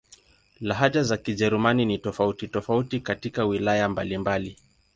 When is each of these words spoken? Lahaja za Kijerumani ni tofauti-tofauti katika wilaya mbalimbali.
Lahaja 0.61 1.03
za 1.03 1.17
Kijerumani 1.17 1.85
ni 1.85 1.97
tofauti-tofauti 1.97 2.99
katika 2.99 3.45
wilaya 3.45 3.89
mbalimbali. 3.89 4.57